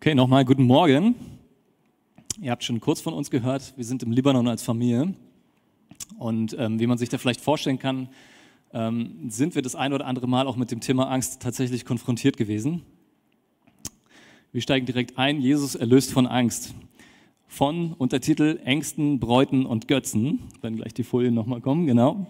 [0.00, 1.16] Okay, nochmal guten Morgen.
[2.40, 5.12] Ihr habt schon kurz von uns gehört, wir sind im Libanon als Familie.
[6.20, 8.08] Und ähm, wie man sich da vielleicht vorstellen kann,
[8.72, 12.36] ähm, sind wir das ein oder andere Mal auch mit dem Thema Angst tatsächlich konfrontiert
[12.36, 12.82] gewesen.
[14.52, 16.74] Wir steigen direkt ein, Jesus erlöst von Angst.
[17.48, 22.28] Von Untertitel Ängsten, Bräuten und Götzen, wenn gleich die Folien nochmal kommen, genau.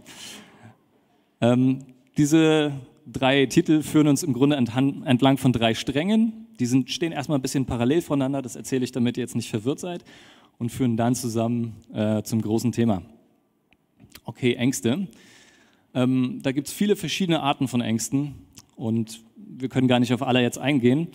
[1.42, 1.80] Ähm,
[2.16, 2.72] diese
[3.06, 6.47] drei Titel führen uns im Grunde entlang von drei Strängen.
[6.58, 9.50] Die sind, stehen erstmal ein bisschen parallel voneinander, das erzähle ich, damit ihr jetzt nicht
[9.50, 10.04] verwirrt seid,
[10.58, 13.02] und führen dann zusammen äh, zum großen Thema.
[14.24, 15.06] Okay, Ängste.
[15.94, 18.34] Ähm, da gibt es viele verschiedene Arten von Ängsten
[18.76, 21.08] und wir können gar nicht auf alle jetzt eingehen.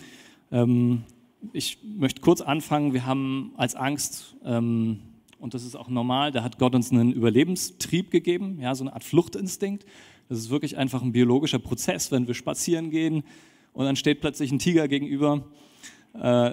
[0.50, 1.04] Ähm,
[1.52, 2.94] ich möchte kurz anfangen.
[2.94, 5.00] Wir haben als Angst, ähm,
[5.38, 8.94] und das ist auch normal, da hat Gott uns einen Überlebenstrieb gegeben, ja, so eine
[8.94, 9.84] Art Fluchtinstinkt.
[10.30, 13.24] Das ist wirklich einfach ein biologischer Prozess, wenn wir spazieren gehen
[13.74, 15.44] und dann steht plötzlich ein Tiger gegenüber.
[16.14, 16.52] Äh,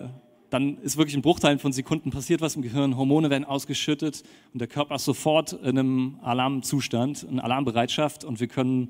[0.50, 4.60] dann ist wirklich in Bruchteilen von Sekunden passiert was im Gehirn, Hormone werden ausgeschüttet und
[4.60, 8.90] der Körper ist sofort in einem Alarmzustand, in Alarmbereitschaft und wir können,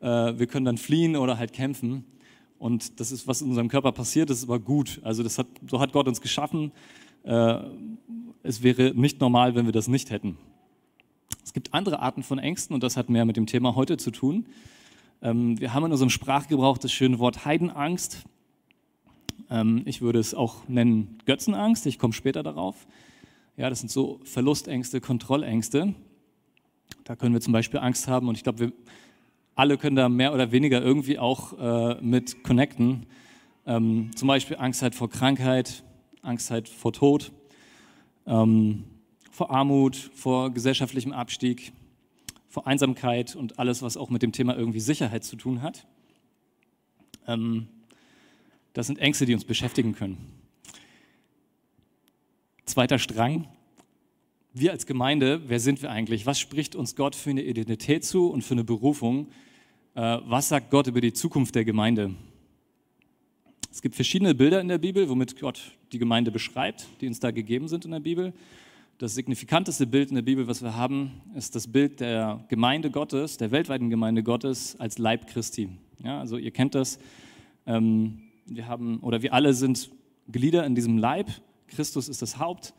[0.00, 2.04] äh, wir können dann fliehen oder halt kämpfen.
[2.58, 5.00] Und das ist, was in unserem Körper passiert, das ist aber gut.
[5.02, 6.70] Also das hat, so hat Gott uns geschaffen.
[7.24, 7.58] Äh,
[8.44, 10.36] es wäre nicht normal, wenn wir das nicht hätten.
[11.42, 14.12] Es gibt andere Arten von Ängsten und das hat mehr mit dem Thema heute zu
[14.12, 14.46] tun.
[15.24, 18.24] Ähm, wir haben in unserem Sprachgebrauch das schöne Wort Heidenangst.
[19.48, 21.86] Ähm, ich würde es auch nennen Götzenangst.
[21.86, 22.86] Ich komme später darauf.
[23.56, 25.94] Ja, das sind so Verlustängste, Kontrollängste.
[27.04, 28.72] Da können wir zum Beispiel Angst haben und ich glaube, wir
[29.54, 33.06] alle können da mehr oder weniger irgendwie auch äh, mit connecten.
[33.66, 35.84] Ähm, zum Beispiel Angst halt vor Krankheit,
[36.20, 37.32] Angst halt vor Tod,
[38.26, 38.84] ähm,
[39.30, 41.72] vor Armut, vor gesellschaftlichem Abstieg,
[42.54, 45.88] vor Einsamkeit und alles, was auch mit dem Thema irgendwie Sicherheit zu tun hat.
[47.26, 47.66] Ähm,
[48.74, 50.18] das sind Ängste, die uns beschäftigen können.
[52.64, 53.48] Zweiter Strang.
[54.52, 56.26] Wir als Gemeinde, wer sind wir eigentlich?
[56.26, 59.26] Was spricht uns Gott für eine Identität zu und für eine Berufung?
[59.96, 62.14] Äh, was sagt Gott über die Zukunft der Gemeinde?
[63.72, 67.32] Es gibt verschiedene Bilder in der Bibel, womit Gott die Gemeinde beschreibt, die uns da
[67.32, 68.32] gegeben sind in der Bibel.
[68.98, 73.36] Das signifikanteste Bild in der Bibel, was wir haben, ist das Bild der Gemeinde Gottes,
[73.36, 75.68] der weltweiten Gemeinde Gottes als Leib Christi.
[76.04, 77.00] Ja, also ihr kennt das.
[77.66, 79.90] Ähm, wir haben oder wir alle sind
[80.30, 81.28] Glieder in diesem Leib.
[81.66, 82.72] Christus ist das Haupt.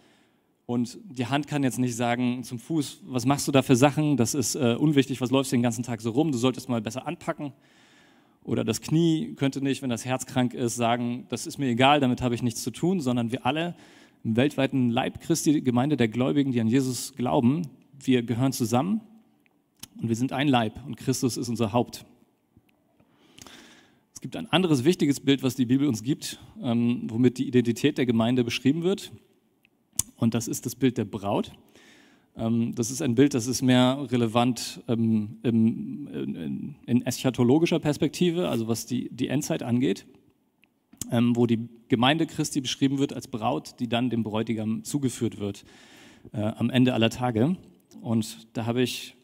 [0.66, 4.16] Und die Hand kann jetzt nicht sagen zum Fuß, was machst du da für Sachen?
[4.16, 6.32] Das ist äh, unwichtig, was läufst du den ganzen Tag so rum?
[6.32, 7.52] Du solltest mal besser anpacken.
[8.46, 12.00] Oder das Knie könnte nicht, wenn das Herz krank ist, sagen, das ist mir egal,
[12.00, 13.76] damit habe ich nichts zu tun, sondern wir alle
[14.26, 17.68] weltweiten Leib Christi, Gemeinde der Gläubigen, die an Jesus glauben,
[18.04, 19.02] wir gehören zusammen
[20.02, 22.06] und wir sind ein Leib und Christus ist unser Haupt.
[24.14, 28.00] Es gibt ein anderes wichtiges Bild, was die Bibel uns gibt, ähm, womit die Identität
[28.00, 29.12] der Gemeinde beschrieben wird.
[30.16, 31.52] Und das ist das Bild der Braut.
[32.36, 38.88] Ähm, das ist ein Bild, das ist mehr relevant ähm, in, eschatologischer Perspektive, also was
[38.88, 40.08] die Endzeit angeht
[41.12, 45.66] ähm, wo die Gemeinde Christi beschrieben wird als Braut, die dann dem Bräutigam zugeführt wird
[46.34, 47.58] äh, am Ende aller Tage.
[48.02, 49.16] Und da habe ich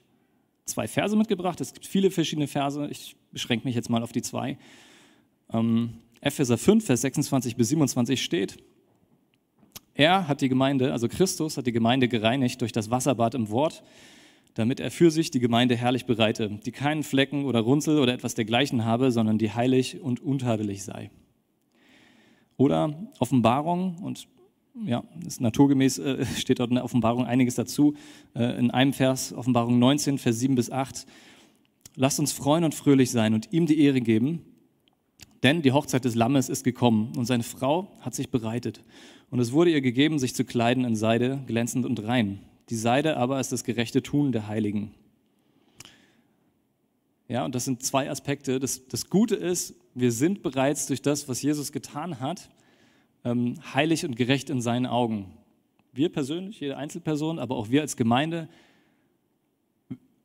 [0.66, 1.60] zwei Verse mitgebracht.
[1.62, 2.88] Es gibt viele verschiedene Verse.
[2.90, 4.58] Ich beschränke mich jetzt mal auf die zwei.
[5.52, 8.58] Ähm, Epheser 5, Vers 26 bis 27 steht,
[9.94, 13.84] er hat die Gemeinde, also Christus hat die Gemeinde gereinigt durch das Wasserbad im Wort,
[14.54, 18.36] damit er für sich die Gemeinde herrlich bereite, die keinen Flecken oder Runzel oder etwas
[18.36, 21.12] dergleichen habe, sondern die heilig und untadelig sei.
[22.62, 24.28] Oder Offenbarung, und
[24.86, 27.96] ja, ist naturgemäß, äh, steht dort in der Offenbarung einiges dazu.
[28.36, 31.08] Äh, in einem Vers, Offenbarung 19, Vers 7 bis 8.
[31.96, 34.42] Lasst uns freuen und fröhlich sein und ihm die Ehre geben,
[35.42, 38.84] denn die Hochzeit des Lammes ist gekommen und seine Frau hat sich bereitet.
[39.32, 42.42] Und es wurde ihr gegeben, sich zu kleiden in Seide, glänzend und rein.
[42.70, 44.92] Die Seide aber ist das gerechte Tun der Heiligen.
[47.32, 48.60] Ja, und das sind zwei Aspekte.
[48.60, 52.50] Das, das Gute ist, wir sind bereits durch das, was Jesus getan hat,
[53.24, 55.32] ähm, heilig und gerecht in seinen Augen.
[55.94, 58.50] Wir persönlich, jede Einzelperson, aber auch wir als Gemeinde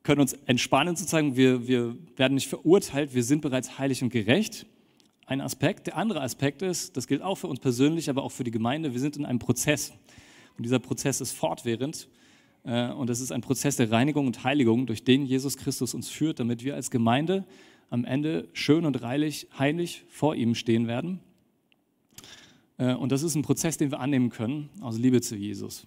[0.02, 1.36] können uns entspannen sozusagen.
[1.36, 4.66] Wir, wir werden nicht verurteilt, wir sind bereits heilig und gerecht.
[5.26, 5.86] Ein Aspekt.
[5.86, 8.94] Der andere Aspekt ist, das gilt auch für uns persönlich, aber auch für die Gemeinde,
[8.94, 9.92] wir sind in einem Prozess.
[10.58, 12.08] Und dieser Prozess ist fortwährend.
[12.66, 16.08] Äh, und das ist ein Prozess der Reinigung und Heiligung, durch den Jesus Christus uns
[16.08, 17.44] führt, damit wir als Gemeinde
[17.88, 21.20] am Ende schön und reilig, heilig vor ihm stehen werden.
[22.78, 25.86] Äh, und das ist ein Prozess, den wir annehmen können aus Liebe zu Jesus.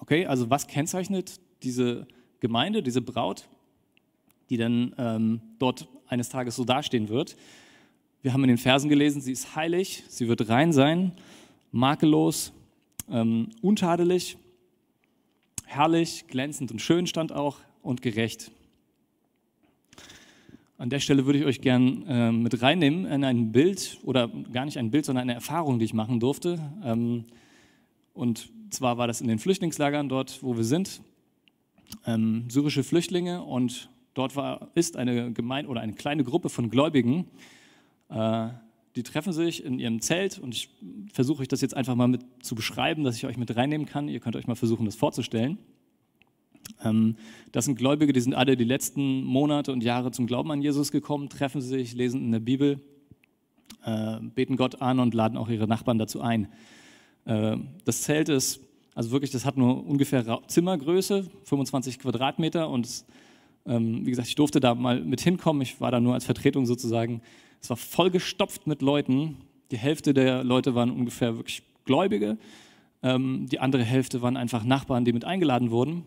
[0.00, 2.06] Okay, also was kennzeichnet diese
[2.40, 3.48] Gemeinde, diese Braut,
[4.50, 7.36] die dann ähm, dort eines Tages so dastehen wird?
[8.20, 11.12] Wir haben in den Versen gelesen, sie ist heilig, sie wird rein sein,
[11.70, 12.52] makellos,
[13.08, 14.36] ähm, untadelig,
[15.66, 18.50] herrlich, glänzend und schön stand auch und gerecht.
[20.78, 24.64] An der Stelle würde ich euch gern äh, mit reinnehmen in ein Bild oder gar
[24.64, 26.58] nicht ein Bild, sondern eine Erfahrung, die ich machen durfte.
[26.84, 27.24] Ähm,
[28.14, 31.02] und zwar war das in den Flüchtlingslagern dort, wo wir sind,
[32.06, 37.26] ähm, syrische Flüchtlinge und dort war, ist eine Gemeinde oder eine kleine Gruppe von Gläubigen,
[38.08, 38.48] äh,
[38.96, 40.70] die treffen sich in ihrem Zelt und ich
[41.12, 44.08] versuche euch das jetzt einfach mal mit zu beschreiben, dass ich euch mit reinnehmen kann.
[44.08, 45.58] Ihr könnt euch mal versuchen, das vorzustellen.
[46.82, 47.16] Ähm,
[47.52, 50.90] das sind Gläubige, die sind alle die letzten Monate und Jahre zum Glauben an Jesus
[50.90, 52.80] gekommen, treffen sich, lesen in der Bibel,
[53.84, 56.48] äh, beten Gott an und laden auch ihre Nachbarn dazu ein.
[57.26, 58.60] Äh, das Zelt ist,
[58.94, 63.04] also wirklich, das hat nur ungefähr Zimmergröße, 25 Quadratmeter und ähm,
[63.66, 65.62] wie gesagt, ich durfte da mal mit hinkommen.
[65.62, 67.20] Ich war da nur als Vertretung sozusagen.
[67.60, 69.38] Es war vollgestopft mit Leuten.
[69.70, 72.38] Die Hälfte der Leute waren ungefähr wirklich Gläubige.
[73.02, 76.06] Ähm, die andere Hälfte waren einfach Nachbarn, die mit eingeladen wurden.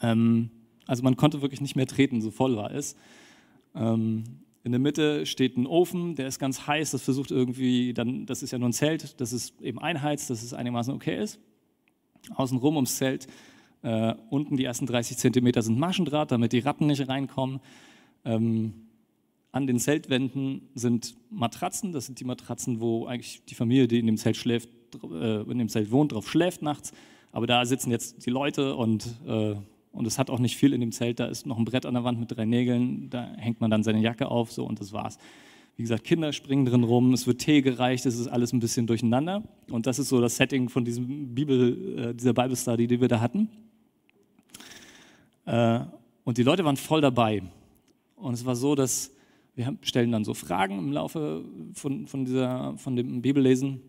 [0.00, 0.50] Ähm,
[0.86, 2.96] also man konnte wirklich nicht mehr treten, so voll war es.
[3.74, 4.24] Ähm,
[4.62, 6.92] in der Mitte steht ein Ofen, der ist ganz heiß.
[6.92, 10.42] Das versucht irgendwie, dann, das ist ja nur ein Zelt, das ist eben einheizt, dass
[10.42, 11.38] es einigermaßen okay ist.
[12.34, 13.26] Außenrum ums Zelt,
[13.84, 17.60] äh, unten die ersten 30 Zentimeter sind Maschendraht, damit die Ratten nicht reinkommen.
[18.24, 18.72] Ähm,
[19.52, 24.06] an den Zeltwänden sind Matratzen, das sind die Matratzen, wo eigentlich die Familie, die in
[24.06, 24.68] dem Zelt schläft,
[25.04, 26.92] äh, in dem Zelt wohnt, drauf schläft nachts.
[27.30, 29.54] Aber da sitzen jetzt die Leute und äh,
[29.94, 31.20] und es hat auch nicht viel in dem Zelt.
[31.20, 33.10] Da ist noch ein Brett an der Wand mit drei Nägeln.
[33.10, 35.18] Da hängt man dann seine Jacke auf, so und das war's.
[35.76, 38.86] Wie gesagt, Kinder springen drin rum, es wird Tee gereicht, es ist alles ein bisschen
[38.86, 39.42] durcheinander.
[39.70, 43.08] Und das ist so das Setting von diesem Bibel, äh, dieser Bible Study, die wir
[43.08, 43.48] da hatten.
[45.46, 45.80] Äh,
[46.24, 47.42] und die Leute waren voll dabei.
[48.16, 49.10] Und es war so, dass
[49.54, 51.44] wir stellen dann so Fragen im Laufe
[51.74, 53.82] von, von, dieser, von dem Bibellesen.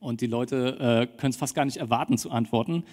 [0.00, 2.84] Und die Leute äh, können es fast gar nicht erwarten zu antworten.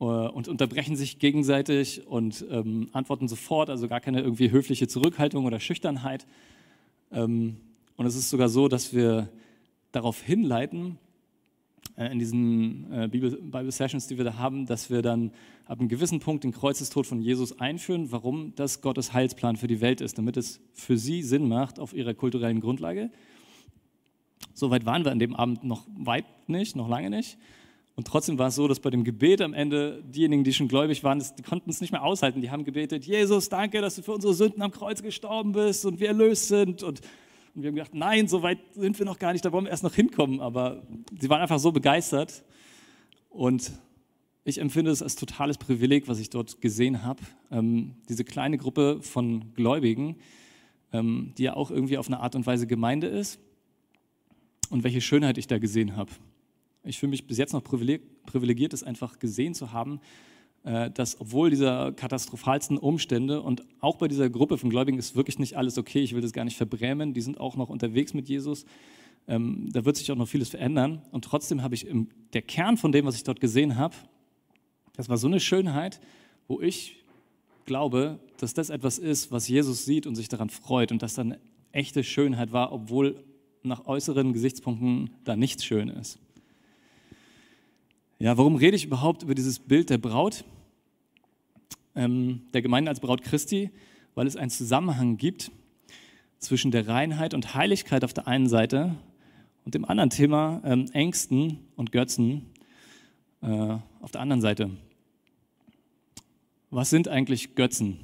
[0.00, 5.44] Äh, und unterbrechen sich gegenseitig und ähm, antworten sofort, also gar keine irgendwie höfliche Zurückhaltung
[5.44, 6.26] oder Schüchternheit.
[7.12, 7.56] Ähm,
[7.96, 9.28] und es ist sogar so, dass wir
[9.92, 10.98] darauf hinleiten,
[12.06, 15.32] in diesen äh, Bible Sessions, die wir da haben, dass wir dann
[15.66, 19.80] ab einem gewissen Punkt den Kreuzestod von Jesus einführen, warum das Gottes Heilsplan für die
[19.80, 23.10] Welt ist, damit es für sie Sinn macht auf ihrer kulturellen Grundlage.
[24.54, 27.36] Soweit waren wir an dem Abend noch weit nicht, noch lange nicht.
[27.96, 31.02] Und trotzdem war es so, dass bei dem Gebet am Ende diejenigen, die schon gläubig
[31.02, 32.40] waren, die konnten es nicht mehr aushalten.
[32.40, 35.98] Die haben gebetet, Jesus, danke, dass du für unsere Sünden am Kreuz gestorben bist und
[35.98, 36.84] wir erlöst sind.
[36.84, 37.00] Und,
[37.54, 39.70] und wir haben gedacht, nein, so weit sind wir noch gar nicht, da wollen wir
[39.70, 40.40] erst noch hinkommen.
[40.40, 40.86] Aber
[41.18, 42.44] sie waren einfach so begeistert.
[43.30, 43.72] Und
[44.44, 47.22] ich empfinde es als totales Privileg, was ich dort gesehen habe.
[47.50, 50.16] Ähm, diese kleine Gruppe von Gläubigen,
[50.92, 53.40] ähm, die ja auch irgendwie auf eine Art und Weise Gemeinde ist.
[54.70, 56.10] Und welche Schönheit ich da gesehen habe.
[56.84, 60.00] Ich fühle mich bis jetzt noch privilegiert, es einfach gesehen zu haben,
[60.64, 65.56] dass obwohl dieser katastrophalsten Umstände und auch bei dieser Gruppe von Gläubigen ist wirklich nicht
[65.56, 68.66] alles okay, ich will das gar nicht verbrämen, die sind auch noch unterwegs mit Jesus,
[69.28, 72.76] ähm, da wird sich auch noch vieles verändern und trotzdem habe ich im, der Kern
[72.76, 73.94] von dem, was ich dort gesehen habe,
[74.96, 76.00] das war so eine Schönheit,
[76.48, 76.96] wo ich
[77.64, 81.36] glaube, dass das etwas ist, was Jesus sieht und sich daran freut und dass dann
[81.70, 83.22] echte Schönheit war, obwohl
[83.62, 86.18] nach äußeren Gesichtspunkten da nichts schön ist.
[88.20, 90.44] Ja, warum rede ich überhaupt über dieses Bild der Braut,
[91.94, 93.70] ähm, der Gemeinde als Braut Christi?
[94.16, 95.52] Weil es einen Zusammenhang gibt
[96.40, 98.96] zwischen der Reinheit und Heiligkeit auf der einen Seite
[99.64, 102.46] und dem anderen Thema ähm, Ängsten und Götzen
[103.40, 104.70] äh, auf der anderen Seite.
[106.70, 108.00] Was sind eigentlich Götzen?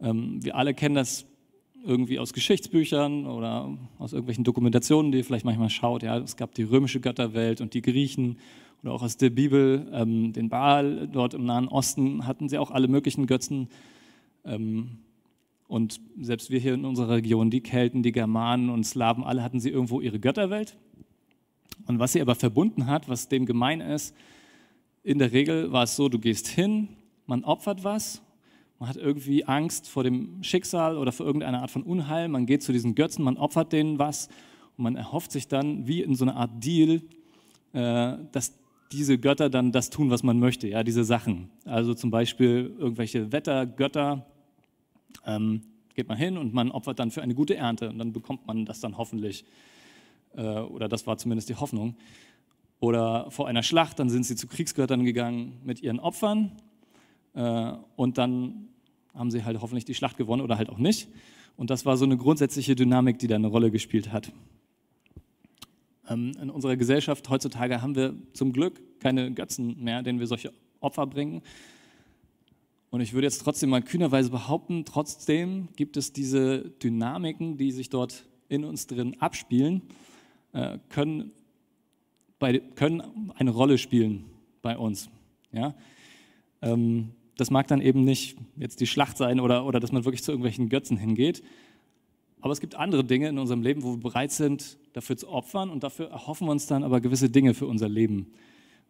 [0.00, 1.26] Ähm, wir alle kennen das
[1.84, 6.02] irgendwie aus Geschichtsbüchern oder aus irgendwelchen Dokumentationen, die ihr vielleicht manchmal schaut.
[6.02, 8.38] Ja, es gab die römische Götterwelt und die Griechen
[8.82, 11.08] oder auch aus der Bibel ähm, den Baal.
[11.08, 13.68] Dort im Nahen Osten hatten sie auch alle möglichen Götzen.
[14.44, 14.98] Ähm,
[15.68, 19.60] und selbst wir hier in unserer Region, die Kelten, die Germanen und Slawen, alle hatten
[19.60, 20.76] sie irgendwo ihre Götterwelt.
[21.86, 24.14] Und was sie aber verbunden hat, was dem gemein ist,
[25.02, 26.88] in der Regel war es so, du gehst hin,
[27.26, 28.22] man opfert was
[28.78, 32.28] man hat irgendwie Angst vor dem Schicksal oder vor irgendeiner Art von Unheil.
[32.28, 34.28] Man geht zu diesen Götzen, man opfert denen was
[34.76, 37.02] und man erhofft sich dann, wie in so einer Art Deal,
[37.72, 38.58] äh, dass
[38.92, 41.50] diese Götter dann das tun, was man möchte, ja, diese Sachen.
[41.64, 44.26] Also zum Beispiel irgendwelche Wettergötter,
[45.24, 45.62] ähm,
[45.94, 48.64] geht man hin und man opfert dann für eine gute Ernte und dann bekommt man
[48.64, 49.44] das dann hoffentlich.
[50.36, 51.96] Äh, oder das war zumindest die Hoffnung.
[52.80, 56.52] Oder vor einer Schlacht, dann sind sie zu Kriegsgöttern gegangen mit ihren Opfern
[57.34, 58.68] und dann
[59.14, 61.08] haben sie halt hoffentlich die Schlacht gewonnen oder halt auch nicht.
[61.56, 64.32] Und das war so eine grundsätzliche Dynamik, die da eine Rolle gespielt hat.
[66.08, 70.52] Ähm, in unserer Gesellschaft heutzutage haben wir zum Glück keine Götzen mehr, denen wir solche
[70.80, 71.42] Opfer bringen.
[72.90, 77.88] Und ich würde jetzt trotzdem mal kühnerweise behaupten, trotzdem gibt es diese Dynamiken, die sich
[77.88, 79.82] dort in uns drin abspielen,
[80.52, 81.32] äh, können,
[82.38, 84.26] bei, können eine Rolle spielen
[84.62, 85.08] bei uns.
[85.52, 85.74] Ja?
[86.62, 90.22] Ähm, das mag dann eben nicht jetzt die Schlacht sein oder, oder dass man wirklich
[90.22, 91.42] zu irgendwelchen Götzen hingeht.
[92.40, 95.70] Aber es gibt andere Dinge in unserem Leben, wo wir bereit sind, dafür zu opfern
[95.70, 98.32] und dafür erhoffen wir uns dann aber gewisse Dinge für unser Leben.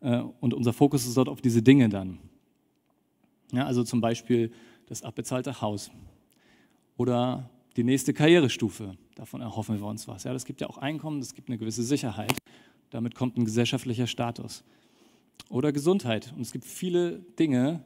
[0.01, 2.19] Äh, und unser Fokus ist dort auf diese Dinge dann.
[3.53, 4.51] Ja, also zum Beispiel
[4.87, 5.91] das abbezahlte Haus
[6.97, 8.97] oder die nächste Karrierestufe.
[9.15, 10.25] Davon erhoffen wir uns was.
[10.25, 12.37] Ja, das gibt ja auch Einkommen, das gibt eine gewisse Sicherheit.
[12.91, 14.65] Damit kommt ein gesellschaftlicher Status.
[15.49, 16.33] Oder Gesundheit.
[16.37, 17.83] Und es gibt viele Dinge,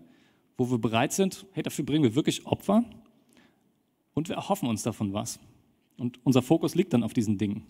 [0.58, 2.84] wo wir bereit sind, hey, dafür bringen wir wirklich Opfer
[4.12, 5.38] und wir erhoffen uns davon was.
[5.96, 7.62] Und unser Fokus liegt dann auf diesen Dingen.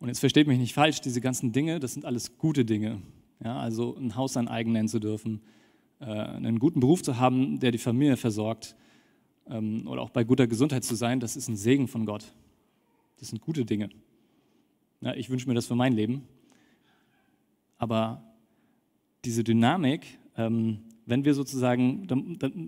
[0.00, 3.00] Und jetzt versteht mich nicht falsch, diese ganzen Dinge, das sind alles gute Dinge.
[3.42, 5.40] Ja, also ein Haus sein eigen nennen zu dürfen,
[6.00, 8.76] äh, einen guten Beruf zu haben, der die Familie versorgt
[9.48, 12.32] ähm, oder auch bei guter Gesundheit zu sein, das ist ein Segen von Gott.
[13.18, 13.90] Das sind gute Dinge.
[15.00, 16.26] Ja, ich wünsche mir das für mein Leben.
[17.78, 18.24] Aber
[19.24, 22.08] diese Dynamik, wenn wir sozusagen,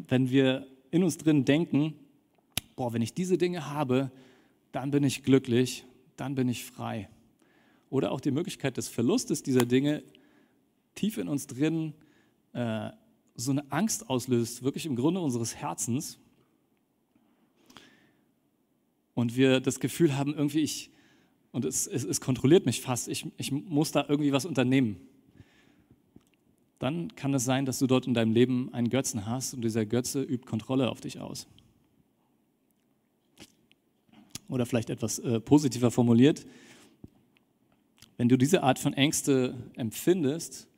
[0.08, 1.94] wenn wir in uns drin denken,
[2.76, 4.10] boah, wenn ich diese Dinge habe,
[4.72, 5.84] dann bin ich glücklich,
[6.16, 7.08] dann bin ich frei.
[7.90, 10.02] Oder auch die Möglichkeit des Verlustes dieser Dinge
[10.94, 11.94] tief in uns drin
[12.52, 12.90] äh,
[13.36, 16.18] so eine Angst auslöst, wirklich im Grunde unseres Herzens.
[19.14, 20.90] Und wir das Gefühl haben, irgendwie ich,
[21.52, 25.00] und es, es, es kontrolliert mich fast, ich, ich muss da irgendwie was unternehmen
[26.84, 29.86] dann kann es sein, dass du dort in deinem Leben einen Götzen hast und dieser
[29.86, 31.46] Götze übt Kontrolle auf dich aus.
[34.50, 36.44] Oder vielleicht etwas äh, positiver formuliert,
[38.18, 40.68] wenn du diese Art von Ängste empfindest,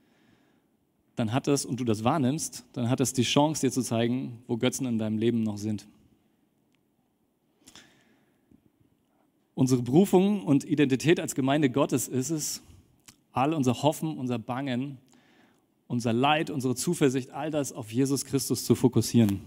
[1.16, 4.38] dann hat es, und du das wahrnimmst, dann hat es die Chance, dir zu zeigen,
[4.46, 5.88] wo Götzen in deinem Leben noch sind.
[9.54, 12.62] Unsere Berufung und Identität als Gemeinde Gottes ist es,
[13.32, 14.98] all unser Hoffen, unser Bangen
[15.88, 19.40] unser Leid, unsere Zuversicht, all das auf Jesus Christus zu fokussieren.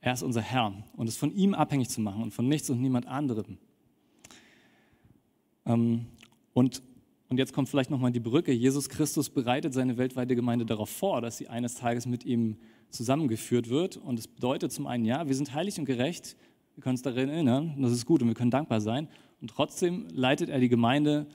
[0.00, 2.80] Er ist unser Herr und es von ihm abhängig zu machen und von nichts und
[2.80, 3.58] niemand anderem.
[5.64, 6.06] Ähm,
[6.52, 6.82] und,
[7.28, 8.52] und jetzt kommt vielleicht nochmal die Brücke.
[8.52, 12.56] Jesus Christus bereitet seine weltweite Gemeinde darauf vor, dass sie eines Tages mit ihm
[12.90, 13.96] zusammengeführt wird.
[13.96, 16.36] Und es bedeutet zum einen, ja, wir sind heilig und gerecht,
[16.74, 19.08] wir können uns daran erinnern, das ist gut und wir können dankbar sein.
[19.40, 21.26] Und trotzdem leitet er die Gemeinde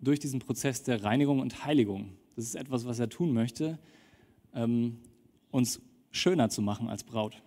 [0.00, 2.16] durch diesen Prozess der Reinigung und Heiligung.
[2.36, 3.78] Das ist etwas, was er tun möchte,
[4.54, 4.98] ähm,
[5.50, 7.42] uns schöner zu machen als Braut.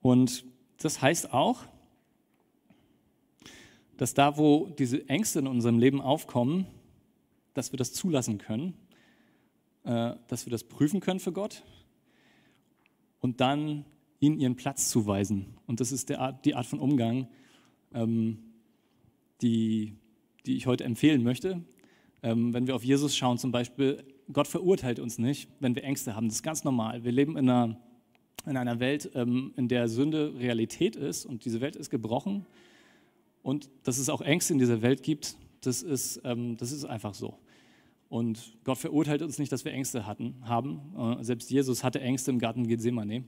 [0.00, 0.44] Und
[0.78, 1.64] das heißt auch,
[3.96, 6.66] dass da, wo diese Ängste in unserem Leben aufkommen,
[7.54, 8.74] dass wir das zulassen können,
[9.84, 11.62] äh, dass wir das prüfen können für Gott
[13.20, 13.84] und dann
[14.18, 15.56] ihnen ihren Platz zuweisen.
[15.66, 17.28] Und das ist Art, die Art von Umgang,
[17.92, 18.51] ähm,
[19.42, 19.96] die
[20.46, 21.62] die ich heute empfehlen möchte.
[22.22, 26.14] Ähm, wenn wir auf Jesus schauen, zum Beispiel, Gott verurteilt uns nicht, wenn wir Ängste
[26.14, 26.28] haben.
[26.28, 27.04] Das ist ganz normal.
[27.04, 27.76] Wir leben in einer,
[28.46, 32.46] in einer Welt, ähm, in der Sünde Realität ist und diese Welt ist gebrochen.
[33.42, 37.14] Und dass es auch Ängste in dieser Welt gibt, das ist, ähm, das ist einfach
[37.14, 37.38] so.
[38.08, 41.18] Und Gott verurteilt uns nicht, dass wir Ängste hatten, haben.
[41.18, 43.24] Äh, selbst Jesus hatte Ängste im Garten Gethsemane.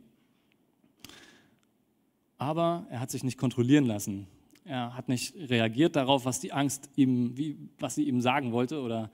[2.39, 4.27] Aber er hat sich nicht kontrollieren lassen
[4.65, 8.81] er hat nicht reagiert darauf, was die Angst ihm, wie, was sie ihm sagen wollte.
[8.81, 9.11] Oder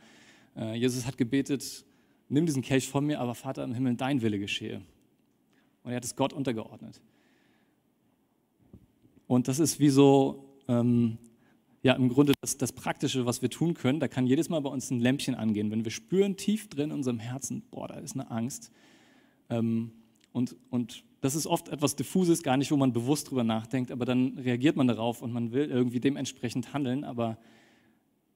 [0.57, 1.85] äh, Jesus hat gebetet,
[2.28, 4.83] nimm diesen Kelch von mir, aber Vater im Himmel, dein Wille geschehe.
[5.83, 7.00] Und er hat es Gott untergeordnet.
[9.26, 11.19] Und das ist wie so, ähm,
[11.83, 14.00] ja, im Grunde das, das, Praktische, was wir tun können.
[14.00, 15.71] Da kann jedes Mal bei uns ein Lämpchen angehen.
[15.71, 18.71] Wenn wir spüren tief drin in unserem Herzen, boah, da ist eine Angst.
[19.49, 19.92] Ähm,
[20.33, 24.05] und, und das ist oft etwas Diffuses, gar nicht, wo man bewusst drüber nachdenkt, aber
[24.05, 27.05] dann reagiert man darauf und man will irgendwie dementsprechend handeln.
[27.05, 27.39] Aber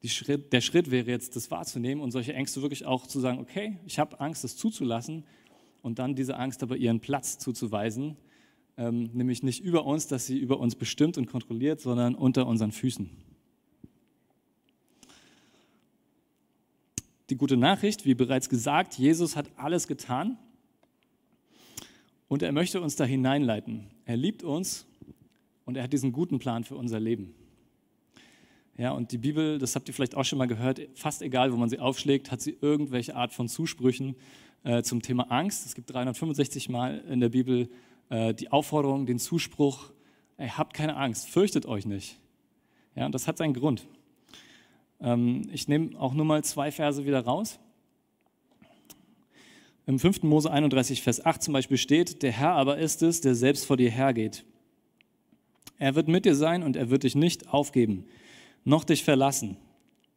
[0.05, 3.79] Schritt, der Schritt wäre jetzt, das wahrzunehmen und solche Ängste wirklich auch zu sagen, okay,
[3.87, 5.25] ich habe Angst, das zuzulassen
[5.83, 8.17] und dann diese Angst aber ihren Platz zuzuweisen,
[8.77, 12.73] ähm, nämlich nicht über uns, dass sie über uns bestimmt und kontrolliert, sondern unter unseren
[12.73, 13.09] Füßen.
[17.31, 20.37] Die gute Nachricht, wie bereits gesagt, Jesus hat alles getan,
[22.35, 23.87] und er möchte uns da hineinleiten.
[24.07, 24.89] Er liebt uns
[25.67, 27.33] und er hat diesen guten Plan für unser Leben.
[28.77, 31.57] Ja, und die Bibel, das habt ihr vielleicht auch schon mal gehört, fast egal, wo
[31.57, 34.17] man sie aufschlägt, hat sie irgendwelche Art von Zusprüchen,
[34.65, 35.65] äh, zum Thema Angst.
[35.65, 37.69] Es gibt 365 Mal in der Bibel
[38.09, 39.93] äh, die Aufforderung, den Zuspruch,
[40.37, 42.19] ey, habt keine Angst, fürchtet euch nicht.
[42.97, 43.87] Ja, und das hat seinen Grund.
[45.01, 47.61] Ähm, ich nehme auch nur mal zwei Verse wieder raus.
[49.87, 50.23] Im 5.
[50.23, 53.77] Mose 31, Vers 8 zum Beispiel steht, der Herr aber ist es, der selbst vor
[53.77, 54.45] dir hergeht.
[55.79, 58.07] Er wird mit dir sein und er wird dich nicht aufgeben,
[58.65, 59.57] noch dich verlassen.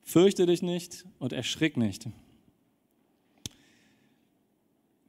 [0.03, 2.07] Fürchte dich nicht und erschrick nicht.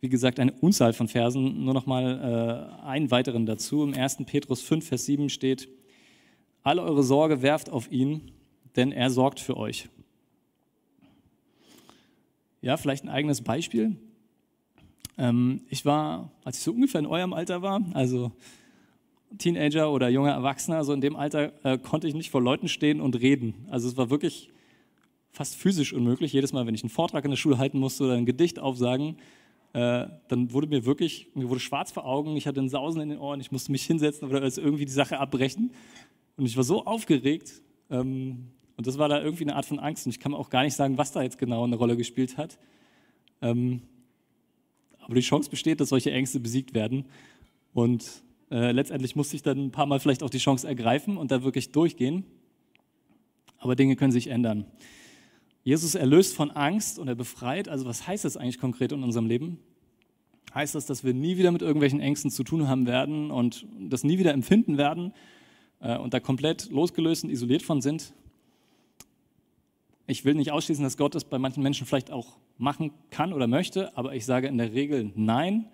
[0.00, 3.84] Wie gesagt, eine Unzahl von Versen, nur noch mal äh, einen weiteren dazu.
[3.84, 4.18] Im 1.
[4.26, 5.68] Petrus 5, Vers 7 steht,
[6.64, 8.32] alle eure Sorge werft auf ihn,
[8.74, 9.88] denn er sorgt für euch.
[12.60, 13.96] Ja, vielleicht ein eigenes Beispiel.
[15.18, 18.32] Ähm, ich war, als ich so ungefähr in eurem Alter war, also
[19.36, 23.00] Teenager oder junger Erwachsener, so in dem Alter äh, konnte ich nicht vor Leuten stehen
[23.00, 23.66] und reden.
[23.68, 24.50] Also es war wirklich
[25.32, 26.32] fast physisch unmöglich.
[26.32, 29.16] Jedes Mal, wenn ich einen Vortrag in der Schule halten musste oder ein Gedicht aufsagen,
[29.74, 33.10] äh, dann wurde mir wirklich, mir wurde schwarz vor Augen, ich hatte ein Sausen in
[33.10, 35.72] den Ohren, ich musste mich hinsetzen oder irgendwie die Sache abbrechen.
[36.36, 37.60] Und ich war so aufgeregt.
[37.90, 40.06] Ähm, und das war da irgendwie eine Art von Angst.
[40.06, 42.58] Und ich kann auch gar nicht sagen, was da jetzt genau eine Rolle gespielt hat.
[43.42, 43.82] Ähm,
[45.08, 47.06] aber die Chance besteht, dass solche Ängste besiegt werden.
[47.72, 51.30] Und äh, letztendlich musste ich dann ein paar Mal vielleicht auch die Chance ergreifen und
[51.30, 52.24] da wirklich durchgehen.
[53.56, 54.66] Aber Dinge können sich ändern.
[55.64, 57.68] Jesus erlöst von Angst und er befreit.
[57.68, 59.58] Also was heißt das eigentlich konkret in unserem Leben?
[60.54, 64.04] Heißt das, dass wir nie wieder mit irgendwelchen Ängsten zu tun haben werden und das
[64.04, 65.14] nie wieder empfinden werden
[65.80, 68.12] äh, und da komplett losgelöst und isoliert von sind?
[70.10, 73.46] Ich will nicht ausschließen, dass Gott das bei manchen Menschen vielleicht auch machen kann oder
[73.46, 75.68] möchte, aber ich sage in der Regel nein,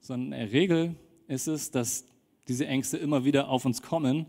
[0.00, 0.94] sondern in der Regel
[1.26, 2.04] ist es, dass
[2.48, 4.26] diese Ängste immer wieder auf uns kommen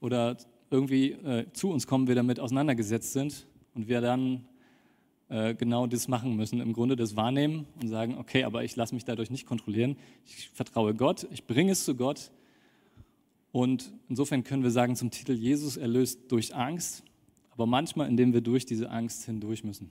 [0.00, 0.36] oder
[0.72, 4.44] irgendwie äh, zu uns kommen, wir damit auseinandergesetzt sind und wir dann
[5.28, 8.92] äh, genau das machen müssen, im Grunde das wahrnehmen und sagen, okay, aber ich lasse
[8.92, 12.32] mich dadurch nicht kontrollieren, ich vertraue Gott, ich bringe es zu Gott.
[13.52, 17.04] Und insofern können wir sagen zum Titel Jesus erlöst durch Angst,
[17.56, 19.90] aber manchmal, indem wir durch diese Angst hindurch müssen.